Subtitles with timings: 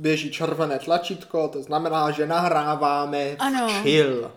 [0.00, 3.68] běží červené tlačítko, to znamená, že nahráváme Ano.
[3.82, 4.30] chill.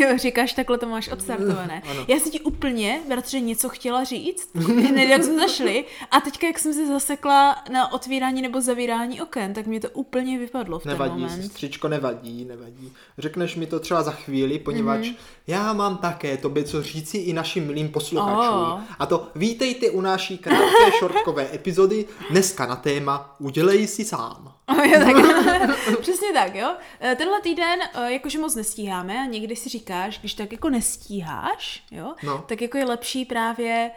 [0.00, 1.82] Jo, říkáš, takhle to máš odstartované.
[1.90, 2.04] Ano.
[2.08, 6.58] Já jsem ti úplně, bratře, něco chtěla říct, hned jak jsme zašli, a teďka, jak
[6.58, 10.92] jsem se zasekla na otvírání nebo zavírání oken, tak mě to úplně vypadlo v ten
[10.92, 11.42] Nevadí, moment.
[11.42, 12.92] sestřičko, nevadí, nevadí.
[13.18, 15.14] Řekneš mi to třeba za chvíli, poněvadž Mhm.
[15.16, 15.20] mm-hmm.
[15.46, 18.56] já mám také tobě co říci i našim milým posluchačům.
[18.58, 18.80] Oh.
[18.98, 24.52] A to vítejte u naší krátké šortkové epizody, dneska na téma Udělej si sám.
[24.84, 26.74] Jo, tak, přesně tak, jo.
[27.00, 31.82] Eh, Tenhle týden, eh, jakože moc nestíháme a někdy si říkáš, když tak jako nestíháš,
[31.90, 32.44] jo, No.
[32.48, 33.90] tak jako je lepší právě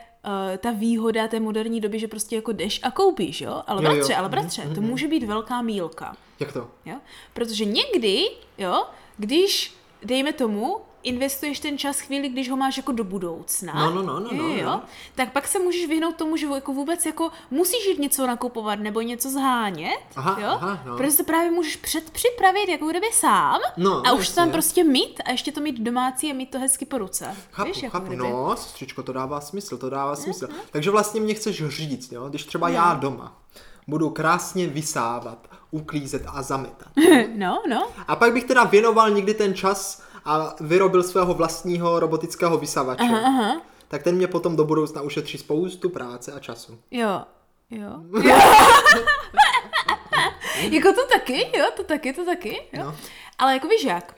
[0.54, 3.64] eh, ta výhoda té moderní doby, že prostě jako jdeš a koupíš, jo.
[3.68, 3.96] Ale Jo, jo.
[3.96, 6.16] bratře, ale bratře, to může být velká mílka.
[6.40, 6.68] Jak to?
[6.86, 6.96] Jo?
[7.34, 8.24] Protože někdy,
[8.58, 8.84] jo,
[9.18, 14.02] když, dejme tomu, investuješ ten čas chvíli, když ho máš jako do budoucna, No, no,
[14.04, 14.82] no, no, no, jo, no.
[15.16, 19.02] tak pak se můžeš vyhnout tomu, že jako vůbec jako musíš jít něco nakupovat nebo
[19.02, 20.48] něco zhánět, Aha, jo?
[20.48, 20.98] aha, no.
[20.98, 24.36] protože se právě můžeš předpřipravit jako kdyby sám No, a už jasně.
[24.36, 27.36] tam prostě mít a ještě to mít domácí a mít to hezky po ruce.
[27.52, 28.24] Chápu, Víš, jako chápu, kdyby.
[28.24, 30.48] no, sestřičko, to dává smysl, to dává smysl.
[30.72, 33.38] Takže vlastně mě chceš říct, jo, když třeba já doma
[33.88, 36.88] budu krásně vysávat, uklízet a zametat.
[37.36, 37.88] no, no.
[38.08, 43.04] A pak bych teda věnoval někdy ten čas a vyrobil svého vlastního robotického vysavače.
[43.04, 43.62] Aha, aha.
[43.88, 46.80] Tak ten mě potom do budoucna ušetří spoustu práce a času.
[46.92, 47.22] Jo,
[47.70, 47.90] jo.
[48.24, 48.34] jo.
[50.72, 52.84] jako to taky, jo, to taky, to taky, jo.
[52.84, 52.96] No.
[53.38, 54.16] Ale jako víš jak,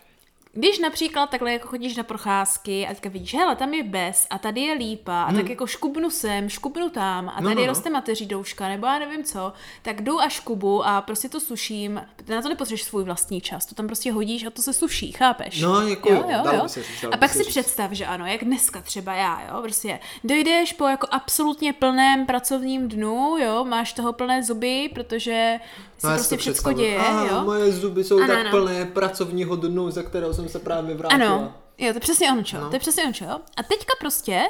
[0.57, 4.37] když například takhle jako chodíš na procházky a teďka vidíš, hele, tam je bez a
[4.37, 7.43] tady je lípa a tak jako škubnu sem, škubnu tam a Hmm.
[7.43, 7.67] No, tady no, no.
[7.67, 12.01] roste mateří douška nebo já nevím co, tak jdu a škubu a prostě to suším.
[12.27, 15.61] Na to nepotřebuješ svůj vlastní čas, to tam prostě hodíš a to se suší, chápeš?
[15.61, 17.51] No, jako jo, dalo by se říct, a pak se si říct.
[17.51, 22.87] představ, že ano, jak dneska třeba já, jo, prostě dojdeš po jako absolutně plném pracovním
[22.89, 25.59] dnu, jo, máš toho plné zuby, protože
[25.97, 27.43] se No, já si prostě všecko děje, Aha, jo.
[27.43, 28.49] moje zuby jsou Ano, tak ano.
[28.49, 31.25] plné pracovního dnu, za kterého jsem se právě vrátila.
[31.35, 32.57] Ano, jo, to je přesně ono, čo.
[32.59, 32.69] No.
[32.69, 33.25] To je přesně ono, čo.
[33.57, 34.41] A teďka prostě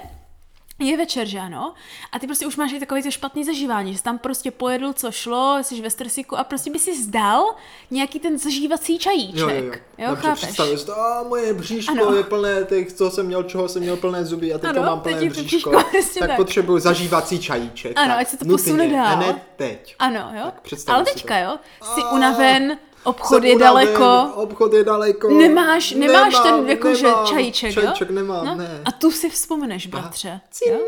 [0.80, 1.74] je večer, že ano?
[2.12, 4.94] A ty prostě už máš i takový to špatný zažívání, že jsi tam prostě pojedl,
[4.94, 7.56] co šlo, jsi ve stresiku a prostě by si zdal
[7.92, 9.40] nějaký ten zažívací čajíček.
[9.40, 9.72] Jo, jo, jo.
[9.98, 10.80] jo Dobře, chápeš?
[10.80, 12.16] si to, a moje bříško Ano.
[12.16, 14.86] je plné těch, co jsem měl, čeho jsem měl plné zuby a teď Ano, to
[14.86, 15.70] mám teď plné to bříško.
[15.70, 15.72] bříško,
[16.20, 16.38] tak, tak.
[16.38, 17.94] potřebuji zažívací čajíček.
[18.00, 19.16] Ano, tak, ať se to nutně, posune dál.
[19.16, 19.96] Hned teď.
[20.00, 20.52] Ano, jo.
[20.88, 21.44] Ale teďka, to.
[21.52, 25.30] jo, jsi A, unaven, obchod je daleko, Obchod je daleko.
[25.30, 28.16] nemáš, nemáš nemám, ten jako, že nemám, čajíček, čajíček jo?
[28.16, 28.56] nemám, no?
[28.56, 28.82] ne.
[28.86, 30.42] A tu si vzpomeneš, bratře.
[30.52, 30.74] Cin.
[30.74, 30.80] Jo?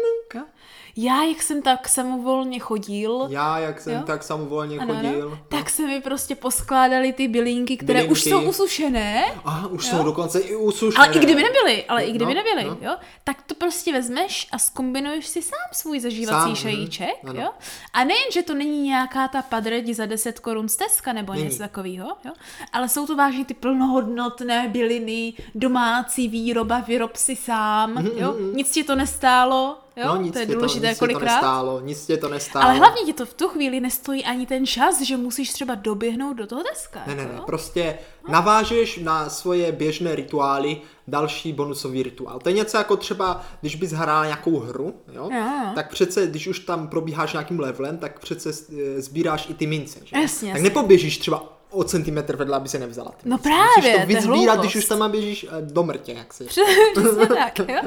[0.98, 1.04] Jo?
[1.08, 4.02] Já, jak jsem tak samovolně chodil, Já, jak jsem Jo?
[4.06, 5.28] tak samovolně ano, chodil.
[5.28, 8.30] ano, tak se mi prostě poskládaly ty bylinky, které už Bylinky.
[8.46, 9.26] jsou usušené.
[9.46, 11.06] Aha, už jsou dokonce i usušené.
[11.08, 12.78] Ale i kdyby nebyly, ale i kdyby No, nebyly, no.
[12.82, 17.42] jo, tak to prostě vezmeš a skombinuješ si sám svůj zažívací Sám, mhm, šajíček, ano.
[17.42, 17.50] jo.
[17.94, 21.44] A nejen, že to není nějaká ta padreď za 10 korun z Teska nebo Není.
[21.46, 22.32] něco takového, jo,
[22.74, 28.84] ale jsou to vážně ty plnohodnotné byliny, domácí výroba, vyrob si sám, jo, nic ti
[28.84, 31.24] to nestálo, jo, no, nic to je důležité to kolikrát.
[31.34, 32.66] nestálo, nic tě to nestálo.
[32.66, 36.38] Ale hlavně ti to v tu chvíli nestojí ani ten čas, že musíš třeba doběhnout
[36.38, 37.00] do toho Teska.
[37.08, 37.98] Ne, ne, jako, ne, prostě
[38.30, 42.40] navážeš na svoje běžné rituály další bonusový rituál.
[42.40, 45.30] To je něco jako třeba, když bys hrál nějakou hru, jo?
[45.34, 45.72] Jo.
[45.76, 50.00] tak přece, když už tam probíháš nějakým levelem, tak přece eh, sbíráš i ty mince,
[50.04, 50.18] že?
[50.22, 50.64] Jasně, Tak jasně.
[50.70, 53.12] nepoběžíš třeba o centimetr vedle, aby se nevzala.
[53.12, 56.46] Ty No právě, Musíš to vyzbírat, když už tam běžíš eh, do mrtě, jak si.
[56.46, 57.82] Přesně tak, jo?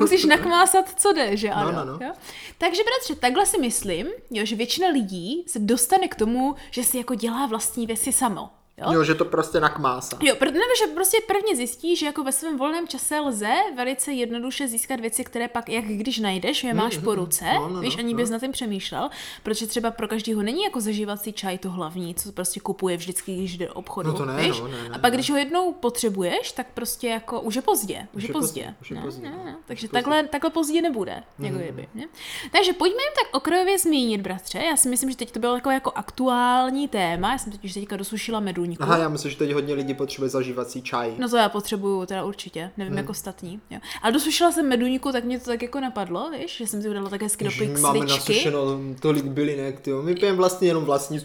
[0.00, 1.72] Musíš nakmásat, co jde, že ano.
[1.72, 2.06] no, no.
[2.06, 2.12] Jo?
[2.58, 6.98] Takže bratře, takhle si myslím, jo, že většina lidí se dostane k tomu, že si
[6.98, 8.50] jako dělá vlastní věci samo.
[8.76, 8.92] Jo?
[8.92, 10.18] Jo, že to prostě nakmásá.
[10.22, 14.12] Jo, pr- nebo že prostě prvně zjistí, že jako ve svém volném čase lze velice
[14.12, 17.96] jednoduše získat věci, které pak, jak když najdeš, je máš po ruce, No, no, víš,
[17.96, 18.16] no, ani no.
[18.16, 19.10] bys na tím přemýšlel,
[19.42, 23.56] protože třeba pro každého není jako zažívací čaj to hlavní, co prostě kupuje vždycky, když
[23.58, 24.60] jde do obchodu, No to ne, víš?
[24.60, 25.16] no, ne, ne, A pak, ne.
[25.16, 28.74] když ho jednou potřebuješ, tak prostě jako už je pozdě, už, je pozdě.
[28.80, 29.44] už je Ne, pozdě, ne, no.
[29.44, 29.56] ne.
[29.66, 32.04] Takže Už je takhle, takhle pozdě nebude, jako kdyby, ne?
[32.52, 34.58] Takže pojďme jen tak okrajově zmínit, bratře.
[34.58, 37.32] Já si myslím, že teď to bylo jako, jako aktuální téma.
[37.32, 38.82] Já jsem totiž teďka dosušila meduňku.
[38.82, 41.14] Aha, já myslím, že teď hodně lidí potřebuje zažívací čaj.
[41.18, 43.60] No to já potřebuju teda určitě, nevím jako ostatní.
[43.70, 43.78] Jo.
[44.02, 47.10] Ale dosušila jsem meduňku, tak mě to tak jako napadlo, víš, že jsem si udala
[47.10, 50.02] tak hezky my máme nasušeno tolik bylinek, tyjo.
[50.02, 51.20] My pijeme vlastně jenom vlastní,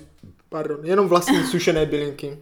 [0.49, 2.37] pardon, jenom vlastní sušené bylinky.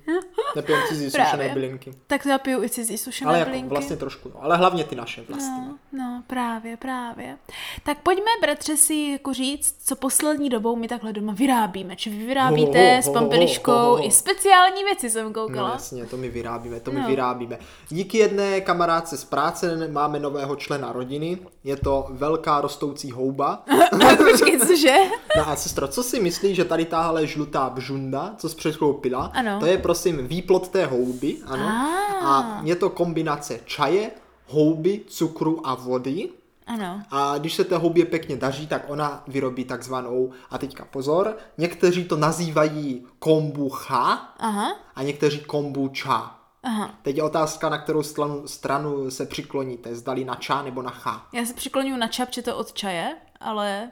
[0.55, 1.31] Nepijem cizí Právě.
[1.31, 1.93] sušené bylinky.
[2.07, 3.69] Tak já piju i cizí sušené Ale jako bylinky.
[3.69, 4.43] vlastně trošku, no.
[4.43, 5.67] Ale hlavně ty naše vlastní.
[5.67, 7.37] No, no, právě, právě.
[7.83, 11.95] Tak pojďme, bratře, si jako říct, co poslední dobou my takhle doma vyrábíme.
[11.95, 14.07] Či vy vyrábíte Ho, ho, s ho, pampeliškou ho, ho.
[14.07, 15.69] i speciální věci, jsem No koukala.
[15.69, 17.07] jasně, to my vyrábíme, to my No.
[17.07, 17.57] vyrábíme.
[17.89, 21.37] Díky jedné kamarádce z práce máme nového člena rodiny.
[21.63, 23.63] Je to velká rostoucí houba.
[24.31, 24.95] Počkej, cože?
[25.37, 28.93] No a sestro, co si myslíš, že tady tahle žlutá bžunda, co jsi před chvílou
[28.93, 29.59] pila, Ano.
[29.59, 31.65] to je prosím výplod té houby, ano.
[31.67, 32.27] Ah.
[32.27, 34.11] A je to kombinace čaje,
[34.47, 36.29] houby, cukru a vody.
[36.67, 37.01] Ano.
[37.11, 42.05] A když se té houbě pěkně daří, tak ona vyrobí takzvanou, a teďka pozor, někteří
[42.05, 46.39] to nazývají kombucha Aha, a někteří kombucha.
[46.63, 46.89] aha.
[47.01, 51.27] Teď je otázka, na kterou stranu, stranu se přikloníte, zdali na ča nebo na cha.
[51.33, 53.91] Já se přikloňuji na čap, že to od čaje, ale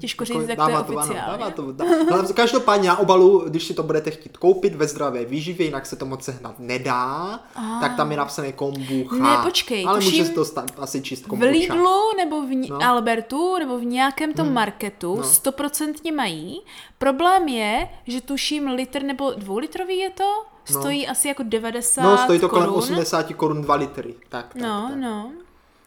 [0.00, 1.38] těžko říct, Jako jak to je ano, oficiálně.
[1.38, 1.84] dává to, dá.
[2.12, 5.96] Ale každopádně na obalu, když si to budete chtít koupit ve zdravé výživě, jinak se
[5.96, 7.40] to moc sehnat nedá,
[7.80, 9.16] tak tam je napsané kombucha.
[9.16, 11.50] Ne, počkej, Ale může to stát, asi čist V kombucha.
[11.50, 12.82] Lidlu nebo v No.
[12.82, 14.54] Albertu nebo v nějakém tom Hmm.
[14.54, 16.60] marketu stoprocentně mají.
[16.98, 22.38] Problém je, že tuším litr nebo dvoulitrový je to, stojí asi jako 90 No, stojí
[22.40, 22.78] to kolem korun.
[22.78, 24.14] 80 korun 2 litry.
[24.28, 24.98] Tak, tak, No, tak.
[24.98, 25.30] no.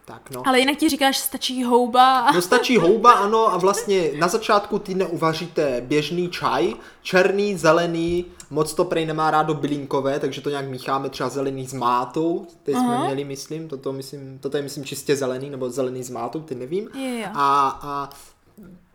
[0.07, 0.47] Tak no.
[0.47, 2.31] Ale jinak ti říkáš, stačí houba.
[2.33, 8.73] No stačí houba, ano, a vlastně na začátku týdne uvaříte běžný čaj, černý, zelený, moc
[8.73, 12.99] to prej nemá rádo bylinkové, takže to nějak mícháme třeba zelený s mátou, teď jsme
[13.05, 16.89] měli, myslím, toto, myslím, toto je myslím čistě zelený, nebo zelený s mátou, ty nevím.
[16.95, 17.27] Jo.
[17.33, 18.09] A, a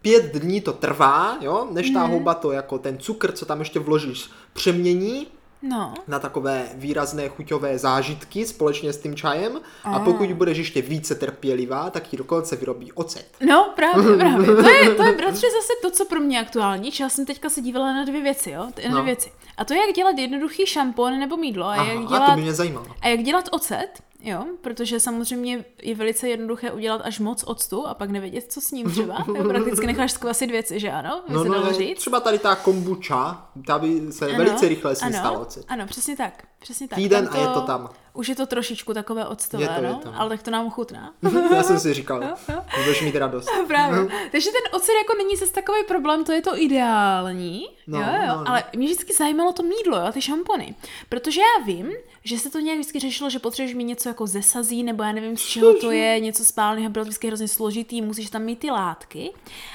[0.03, 2.11] pět dní to trvá, jo, než ta Mhm.
[2.11, 5.27] houba to jako ten cukr, co tam ještě vložíš, přemění
[5.63, 5.95] No.
[6.09, 11.91] na takové výrazné chuťové zážitky společně s tím čajem a pokud budeš ještě více trpělivá,
[11.91, 13.27] tak ti dokonce vyrobí ocet.
[13.47, 14.47] No, právě, právě.
[14.47, 16.91] To je, to je bratře zase to, co pro mě aktuální.
[17.01, 18.61] Já jsem teďka se dívala na dvě věci, jo?
[18.65, 19.05] Na dvě No.
[19.05, 19.33] věci.
[19.57, 22.27] A to je, jak dělat jednoduchý šampon nebo mídlo a jak Aha, dělat...
[22.31, 22.87] to by mě zajímalo.
[23.01, 23.89] A jak dělat ocet,
[24.23, 28.71] jo, protože samozřejmě je velice jednoduché udělat až moc octu a pak nevědět, co s
[28.71, 29.25] ním třeba.
[29.37, 31.99] Jo, prakticky necháš skvasit věci, že ano, by No, se no, dalo no, říct.
[31.99, 35.65] třeba tady ta kombucha, ta by se Ano, velice rychle s ní ocet.
[35.69, 36.45] Ano, přesně tak.
[36.59, 36.97] Přesně tak.
[36.97, 37.91] Týden Tam a je to tam.
[38.15, 40.13] Už je to trošičku takové octové, to, no, to.
[40.17, 41.15] ale tak to nám chutná.
[41.55, 42.23] Já jsem si říkal,
[42.77, 43.49] budeš mít radost.
[43.67, 43.99] Právě.
[44.33, 47.67] Takže ten ocet jako není zase takový problém, to je to ideální.
[47.87, 48.27] No, jo, jo.
[48.29, 48.49] no, no.
[48.49, 50.75] Ale mě vždycky zajímalo to mídlo, jo, ty šampony.
[51.09, 51.93] Protože já vím,
[52.25, 55.13] že se to nějak vždycky řešilo, že potřebuješ mít něco jako ze sazí, nebo já
[55.13, 58.59] nevím, z čeho to je, něco spálného, bylo to vždycky hrozně složitý, musíš tam mít
[58.59, 59.31] ty látky.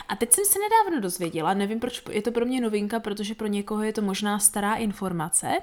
[0.10, 3.48] A teď jsem se nedávno dozvěděla, nevím, proč je to pro mě novinka, protože pro
[3.48, 5.54] někoho je to možná stará informace,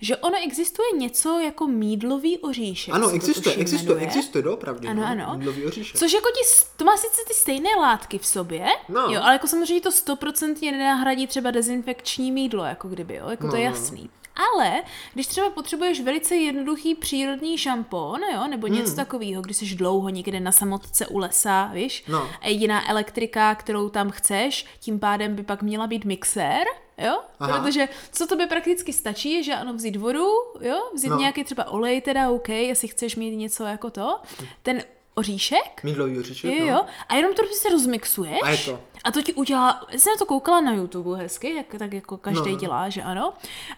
[0.00, 2.94] že ono existuje něco jako mídlový oříšek.
[2.94, 4.06] Ano, se to existuje, existuje, jmenuje.
[4.06, 4.88] existuje, doopravdy.
[4.88, 5.34] Ano, no, ano.
[5.38, 5.96] Mídlový oříšek.
[5.98, 9.00] Což jako ti, to má sice ty stejné látky v sobě, No.
[9.00, 13.56] jo, ale jako samozřejmě to stoprocentně nenahradí třeba dezinfekční mídlo, jako kdyby, jo, jako to
[13.56, 13.76] je No, no.
[13.76, 14.10] jasný.
[14.56, 14.82] Ale
[15.14, 20.40] když třeba potřebuješ velice jednoduchý přírodní šampon, jo, nebo něco takového, když jsi dlouho někde
[20.40, 22.28] na samotce u lesa, víš, No.
[22.42, 26.64] a jediná elektrika, kterou tam chceš, tím pádem by pak měla být mixér,
[26.98, 27.60] jo, Aha.
[27.60, 30.26] protože co to by prakticky stačí, je, že ano, vzít vodu,
[30.60, 31.16] jo, vzít No.
[31.18, 34.18] nějaký třeba olej, teda OK, jestli chceš mít něco jako to,
[34.62, 34.82] ten
[35.14, 36.72] oříšek, Mídlový oříšek, Jo, no.
[36.72, 36.80] jo.
[37.08, 38.40] A jenom to prostě rozmixuješ.
[38.42, 38.80] A je to.
[39.08, 42.16] A to ti udělá, já jsem na to koukala na YouTube hezky, jak, tak jako
[42.16, 42.58] každý No.
[42.58, 43.32] dělá, že ano.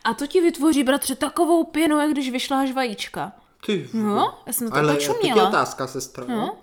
[0.04, 3.32] A to ti vytvoří, bratře, takovou pěnu, jak když vyšláš vajíčka.
[3.66, 6.24] Ty, No, já jsem to Ale tak teď otázka, sestro.
[6.28, 6.36] No.
[6.36, 6.56] No.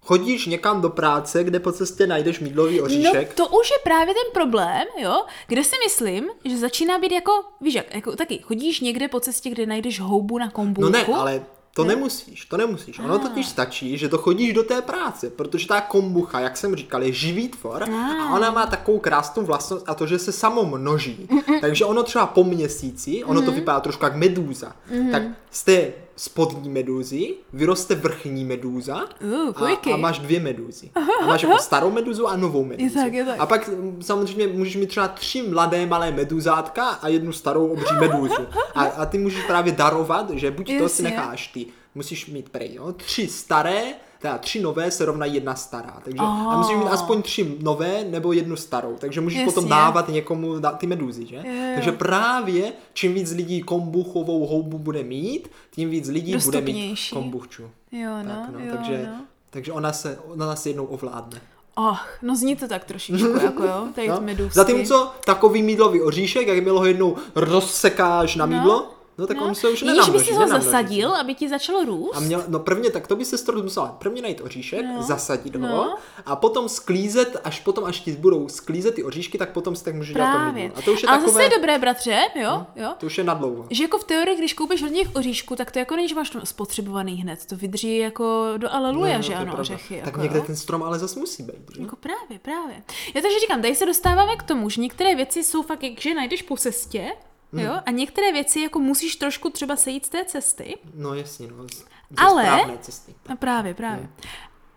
[0.00, 3.34] Chodíš někam do práce, kde po cestě najdeš mídlový No oříšek?
[3.34, 7.74] to už je právě ten problém, jo, kde si myslím, že začíná být jako, víš
[7.74, 10.92] jak, jako taky chodíš někde po cestě, kde najdeš houbu na No kombůlku.
[10.92, 11.42] ne, ale
[11.74, 12.98] to nemusíš, to nemusíš.
[12.98, 17.02] Ono totiž stačí, že to chodíš do té práce, protože ta kombucha, jak jsem říkal,
[17.02, 17.82] je živý tvor
[18.20, 21.28] a ona má takovou krásnou vlastnost a to, že se samo množí.
[21.60, 24.72] Takže ono třeba po měsíci, ono to vypadá trošku jak medúza,
[25.12, 30.90] tak z té spodní medúzy vyroste vrchní medúza Uh, a, a máš dvě medúzy.
[31.22, 32.94] A máš jako starou medúzu a novou medúzu.
[32.94, 33.40] tak, je tak.
[33.40, 38.46] A pak samozřejmě můžeš mít třeba tři mladé malé meduzátka a jednu starou obří medúzu.
[38.74, 42.74] A, a ty můžeš právě darovat, že buď to si necháš ty, musíš mít prej,
[42.74, 43.82] jo, tři staré,
[44.24, 46.00] teda tři nové se rovnají jedna stará.
[46.04, 48.96] Takže a musíš mít aspoň tři nové nebo jednu starou.
[48.98, 49.52] Takže můžeš Jasně.
[49.52, 51.36] potom dávat někomu da- ty medúzy, že?
[51.36, 51.70] Jo, jo.
[51.74, 57.62] Takže právě čím víc lidí kombuchovou houbu bude mít, tím víc lidí bude mít kombuchu.
[57.92, 59.20] Jo, no, tak, no, jo, takže, no.
[59.50, 61.40] takže ona se, ona nás jednou ovládne.
[61.76, 64.20] Ach, no zní to tak trošičku, jako jo, tady No?
[64.20, 64.54] medůvky.
[64.54, 68.56] Zatímco takový mídlový oříšek, jak ho jednou rozsekáš na No.
[68.56, 68.90] mídlo, No
[69.26, 71.16] tak on se už Jíž by nenamnoží, si ho nenamnoží zasadil, se.
[71.18, 72.16] aby ti začalo růst?
[72.16, 75.02] A měl, no prvně, tak to by se to musela prvně najít oříšek, No.
[75.02, 75.96] zasadit ho No.
[76.26, 79.94] a potom sklízet, až potom, až ti budou sklízet ty oříšky, tak potom si tak
[79.94, 80.62] může dělat to Právě.
[80.62, 80.78] mydlo.
[80.78, 82.82] A to už je Ale takové, zase je dobré, bratře, jo, jo.
[82.84, 82.94] No.
[82.98, 83.66] to už je nadlouho.
[83.70, 86.30] Že jako v teorii, když koupíš hodně těch oříšků, tak to jako není, že máš
[86.30, 87.46] to spotřebovaný hned.
[87.46, 89.94] To vydrží jako do aleluja, No, že to ano, ořechy.
[89.96, 90.44] Tak jako, někde jo.
[90.46, 91.76] ten strom ale zas musí být.
[91.76, 91.82] Že?
[91.82, 92.82] Jako právě, právě.
[93.14, 96.14] Já takže říkám, tady se dostáváme k tomu, že některé věci jsou fakt, jak že
[96.14, 97.12] najdeš po cestě,
[97.56, 97.66] Hmm.
[97.66, 100.78] jo, a některé věci jako musíš trošku třeba sejít z té cesty.
[100.94, 101.64] No jasně, no.
[101.68, 101.84] Z, ze
[102.16, 103.14] Ale- správné cesty.
[103.32, 104.08] A právě, právě.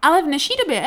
[0.01, 0.85] Ale v dneší době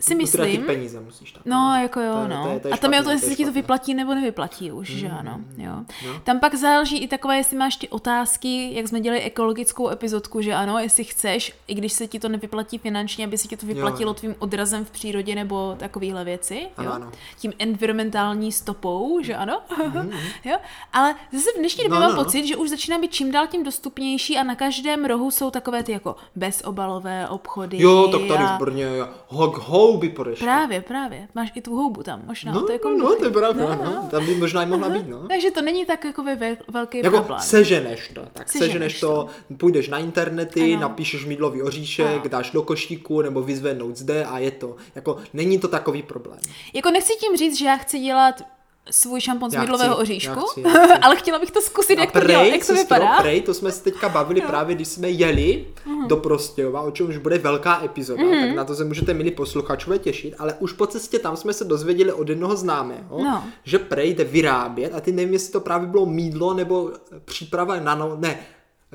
[0.00, 1.42] si myslím, peníze musíš tam.
[1.46, 2.44] No, jako jo, To je- no.
[2.44, 4.72] to je- to je a tam je o to, jestli ti to vyplatí nebo nevyplatí
[4.72, 5.40] už, že ano.
[5.56, 5.72] Jo.
[6.06, 6.20] no.
[6.24, 10.54] Tam pak záleží i takové, jestli máš ty otázky, jak jsme dělali ekologickou epizodku, že
[10.54, 14.10] ano, jestli chceš, i když se ti to nevyplatí finančně, aby se ti to vyplatilo
[14.10, 14.14] jo.
[14.14, 16.66] tvým odrazem v přírodě nebo takovéhle věci.
[16.76, 16.94] Ano, jo.
[16.94, 17.12] ano.
[17.38, 19.60] Tím environmentální stopou, že ano.
[20.44, 20.56] jo.
[20.92, 22.24] Ale zase v dnešní době No, mám no, no.
[22.24, 25.82] pocit, že už začíná být čím dál tím dostupnější a na každém rohu jsou takové
[25.82, 27.82] ty jako bezobalové obchody.
[27.82, 28.56] Jo, tak tady a...
[28.56, 28.86] v Brně
[29.28, 30.44] hok houby podešly.
[30.44, 31.28] Právě, právě.
[31.34, 32.52] Máš i tu houbu tam, možná.
[32.52, 34.08] No, to je jako no, no, to je pravda, No, no, no.
[34.10, 35.18] Tam by možná i mohla být, no.
[35.28, 37.40] Takže to není tak jako ve velký Jako problém.
[37.40, 39.26] seženeš to, tak Seženeš seženeš to,
[39.56, 40.80] půjdeš na internety, Ano.
[40.80, 42.28] napíšeš mídlový oříšek, Ano.
[42.28, 44.76] dáš do košíku nebo vyzvednout zde a je to.
[44.94, 46.38] Jako není to takový problém.
[46.74, 48.42] Jako nechci tím říct, že já chci dělat
[48.90, 50.92] svůj šampon z mydlového oříšku, já chci, já chci.
[51.02, 53.16] ale chtěla bych to zkusit, jak to, prej, dělá, jak to vypadá.
[53.22, 56.08] Prej, to jsme se teďka bavili právě, když jsme jeli Mhm.
[56.08, 60.34] do Prostějova, o čemž bude velká epizoda, tak na to se můžete, milí posluchačové, těšit,
[60.38, 63.44] ale už po cestě tam jsme se dozvěděli od jednoho známého, No.
[63.64, 66.90] že prej jde vyrábět, a ty nevím, jestli to právě bylo mídlo nebo
[67.24, 68.38] příprava na, no, ne,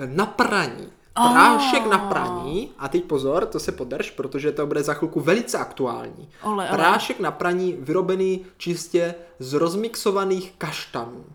[0.05, 0.87] na praní.
[1.13, 5.57] Prášek na praní, a teď pozor, to se podrž, protože to bude za chvilku velice
[5.57, 6.29] aktuální.
[6.43, 6.77] Ole, ole.
[6.77, 11.25] Prášek na praní vyrobený čistě z rozmixovaných kaštanů.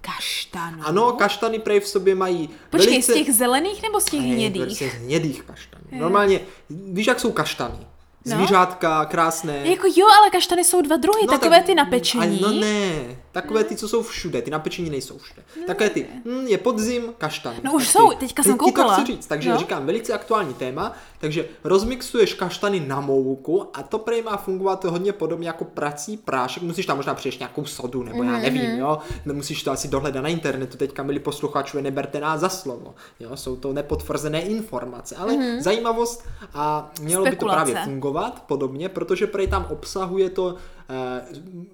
[0.00, 0.78] Kaštanu.
[0.82, 3.12] Ano, kaštany prej v sobě mají Počkej, velice...
[3.12, 4.78] z těch zelených nebo z těch Ne, hnědých?
[4.78, 5.84] z hnědých kaštanů.
[5.92, 6.40] Normálně,
[6.70, 7.78] víš, jak jsou kaštany?
[8.26, 8.36] No.
[8.36, 9.56] Zvířátka, krásné.
[9.68, 12.40] Jako jo, ale kaštany jsou dva druhy, takové tak- ty na pečení.
[12.42, 15.42] No ne, takové ty, co jsou všude, ty na pečení nejsou všude.
[15.66, 17.56] Takové ty, hm, je podzim, kaštany.
[17.62, 18.94] No už Tak jsou, ty, teďka teď jsem to koukala.
[18.96, 19.56] chci říct, takže No.
[19.58, 25.12] říkám, velice aktuální téma, takže rozmixuješ kaštany na mouku a to prej má fungovat hodně
[25.12, 28.78] podobně jako prací prášek, musíš tam možná přiješ nějakou sodu, nebo já nevím, Mhm.
[28.78, 33.36] jo, nemusíš to asi dohledat na internetu, teďka milí posluchačové, neberte nás za slovo, jo,
[33.36, 36.24] jsou to nepotvrzené informace, ale zajímavost
[36.54, 37.36] a mělo by to Mhm.
[37.36, 37.72] Spekulace.
[37.72, 40.54] právě fungovat podobně, protože prej tam obsahuje to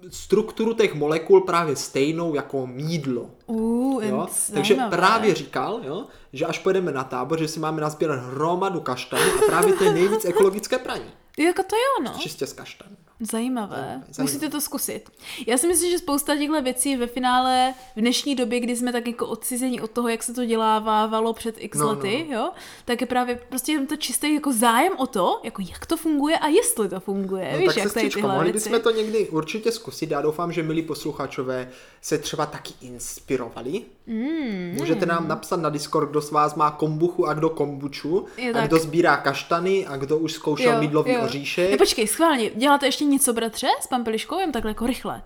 [0.09, 3.29] strukturu těch molekul právě stejnou jako mídlo.
[3.45, 4.27] Uh, Jo?
[4.53, 4.97] Takže zajímavé.
[4.97, 9.45] právě říkal, jo, že až pojedeme na tábor, že si máme nazbírat hromadu kaštanů a
[9.45, 11.05] právě to je nejvíc ekologické praní.
[11.45, 12.19] Jako to jo, no.
[12.19, 12.97] Čistě z kaštanů.
[13.31, 13.75] Zajímavé.
[13.75, 14.03] Zajímavé.
[14.19, 15.09] Musíte to zkusit.
[15.47, 19.07] Já si myslím, že spousta těchto věcí ve finále v dnešní době, kdy jsme tak
[19.07, 22.51] jako odcizení od toho, jak se to dělávalo před x No, no, lety, jo,
[22.85, 26.37] tak je právě prostě jenom to čistý jako zájem o to, jako jak to funguje
[26.37, 27.49] a jestli to funguje.
[27.51, 30.11] No, Víš, tak jak tady sestřičko, tyhle mohli bychom to někdy určitě zkusit.
[30.11, 31.69] Já doufám, že milí posluchačové
[32.01, 33.81] se třeba taky inspirovali.
[34.07, 38.25] Mm, Můžete nám napsat na Discord, kdo z vás má kombuchu a kdo kombuču.
[38.37, 38.67] Je a tak.
[38.67, 41.71] kdo sbírá kaštany a kdo už zkoušel mídlový oříšek.
[41.71, 45.21] Ne, počkej, schválně, děláte ještě něco, bratře, s pampeliškou, jen takhle jako rychle.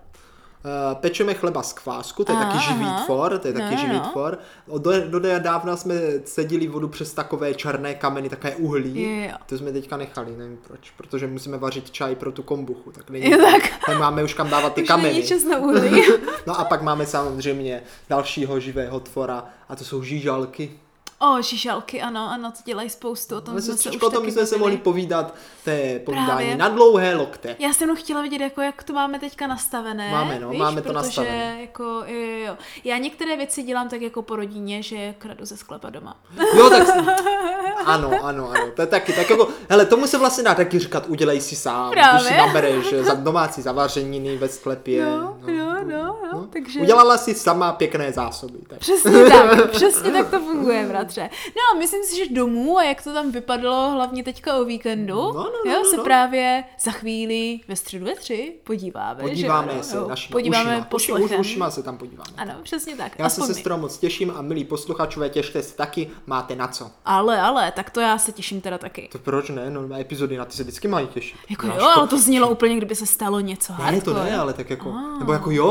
[0.64, 3.04] Eh, Pečeme chleba z kvásku, to je Aha, taky živý aha.
[3.04, 4.00] tvor, to je taky No, živý no.
[4.12, 4.38] tvor.
[4.68, 5.94] Od- Do, do dávna jsme
[6.24, 9.02] cedili vodu přes takové černé kameny, takové uhlí.
[9.02, 9.36] Jo, jo.
[9.46, 13.30] To jsme teďka nechali, nevím proč, protože musíme vařit čaj pro tu kombuchu, tak není,
[13.30, 13.62] tak.
[13.86, 15.14] tak máme už kam dávat ty Už kameny.
[15.14, 16.02] není čas na uhlí.
[16.46, 20.70] No a pak máme samozřejmě dalšího živého tvora a to jsou žížalky.
[21.18, 24.32] O, šišalky, ano, ano, to dělají spoustu, o tom jsme se už o tom taky
[24.32, 26.56] jsme se mohli povídat, to je povídání Právě.
[26.56, 27.56] na dlouhé lokte.
[27.58, 30.10] Já jsem jenom chtěla vidět, jako, jak to máme teďka nastavené.
[30.10, 31.58] Máme, no, víš, máme to protože nastavené.
[31.60, 32.56] Jako, jo, jo, jo.
[32.84, 36.16] Já některé věci dělám tak jako po rodině, že kradu ze sklepa doma.
[36.56, 36.88] Jo, tak
[37.84, 41.06] ano, ano, ano, to je taky, tak jako, hele, tomu se vlastně dá taky říkat,
[41.06, 42.20] udělej si sám, Právě.
[42.20, 45.06] když si nabereš za domácí zavařeniny ve sklepě.
[45.06, 45.36] No,
[45.82, 46.80] no, no, no, takže...
[46.80, 48.58] Udělala si sama pěkné zásoby.
[48.68, 48.78] Tak.
[48.78, 51.30] Přesně tak, přesně tak to funguje, bratře.
[51.46, 55.32] No myslím si, že domů a jak to tam vypadalo, hlavně teďka o víkendu, No,
[55.32, 56.04] no, no, jo, no, se no.
[56.04, 59.22] právě za chvíli ve středu ve tři podíváme.
[59.22, 59.82] Podíváme že?
[59.82, 60.86] se našimi podíváme ušima.
[60.94, 61.40] Uši, už, poslechem.
[61.40, 62.30] ušima se tam podíváme.
[62.36, 63.12] Ano, přesně tak.
[63.18, 63.54] Já se aspoň my.
[63.54, 66.90] sestrou moc těším a milí posluchačové, těšte se taky, máte na co.
[67.04, 69.08] Ale, ale, tak to já se těším teda taky.
[69.12, 69.70] To proč ne?
[69.70, 71.36] No, na epizody na ty se vždycky mají těšit.
[71.50, 74.24] Jako jo, ale to znělo úplně, kdyby se stalo něco Ne, to hardcore.
[74.30, 75.65] ne, ale tak jako, nebo jako jo,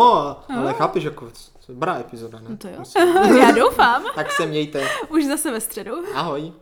[0.50, 1.28] ale chápeš, jako,
[1.70, 2.46] dobrá epizoda, ne?
[2.50, 2.84] No to jo.
[3.40, 4.04] Já doufám.
[4.16, 4.88] Tak se mějte.
[5.10, 5.92] Už zase ve středu.
[6.16, 6.54] Ahoj.